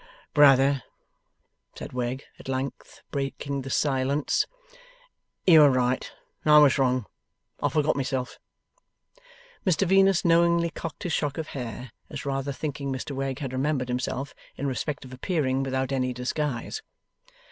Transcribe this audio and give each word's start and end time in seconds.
'Brother,' 0.33 0.81
said 1.75 1.93
Wegg, 1.93 2.23
at 2.39 2.49
length 2.49 3.03
breaking 3.11 3.61
the 3.61 3.69
silence, 3.69 4.47
'you 5.45 5.59
were 5.59 5.69
right, 5.69 6.11
and 6.43 6.51
I 6.51 6.57
was 6.57 6.79
wrong. 6.79 7.05
I 7.61 7.69
forgot 7.69 7.95
myself.' 7.95 8.39
Mr 9.63 9.85
Venus 9.87 10.25
knowingly 10.25 10.71
cocked 10.71 11.03
his 11.03 11.13
shock 11.13 11.37
of 11.37 11.49
hair, 11.49 11.91
as 12.09 12.25
rather 12.25 12.51
thinking 12.51 12.91
Mr 12.91 13.11
Wegg 13.11 13.37
had 13.37 13.53
remembered 13.53 13.89
himself, 13.89 14.33
in 14.55 14.65
respect 14.65 15.05
of 15.05 15.13
appearing 15.13 15.61
without 15.61 15.91
any 15.91 16.13
disguise. 16.13 16.81